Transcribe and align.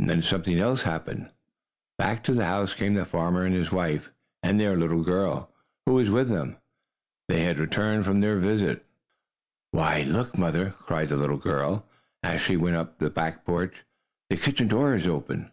And 0.00 0.08
then 0.08 0.22
something 0.22 0.58
else 0.58 0.84
happened. 0.84 1.30
Back 1.98 2.24
to 2.24 2.32
the 2.32 2.46
house 2.46 2.72
came 2.72 2.94
the 2.94 3.04
farmer 3.04 3.44
and 3.44 3.54
his 3.54 3.70
wife, 3.70 4.10
and 4.42 4.58
their 4.58 4.78
little 4.78 5.04
girl 5.04 5.52
was 5.86 6.08
with 6.08 6.30
them. 6.30 6.56
They 7.28 7.42
had 7.44 7.58
returned 7.58 8.06
from 8.06 8.20
their 8.20 8.38
visit. 8.38 8.86
"Why, 9.72 10.04
look, 10.08 10.38
Mother!" 10.38 10.70
cried 10.70 11.10
the 11.10 11.16
little 11.18 11.36
girl, 11.36 11.84
as 12.22 12.40
she 12.40 12.56
went 12.56 12.76
up 12.76 12.92
on 12.92 12.94
the 13.00 13.10
back 13.10 13.44
porch. 13.44 13.84
"The 14.30 14.38
kitchen 14.38 14.68
door 14.68 14.94
is 14.96 15.06
open!" 15.06 15.50